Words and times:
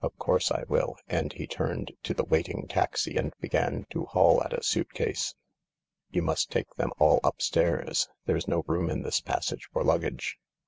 e 0.03 0.07
1 0.17 0.39
wiU'" 0.67 0.95
and 1.15 1.33
he 1.33 1.45
turned 1.45 1.91
t0 2.03 2.27
waiting 2.27 2.65
taxi 2.67 3.17
and 3.17 3.35
began 3.39 3.85
to 3.91 4.05
haul 4.05 4.41
at 4.43 4.51
a 4.51 4.63
suit 4.63 4.91
case." 4.93 5.35
You 6.11 6.23
must 6.23 6.49
take 6.49 6.73
them 6.73 6.91
all 6.97 7.19
upstairs. 7.23 8.09
There's 8.25 8.47
no 8.47 8.63
room 8.65 8.89
in 8.89 9.03
this 9.03 9.19
passage 9.19 9.69
for 9.71 9.83
luggage." 9.83 10.39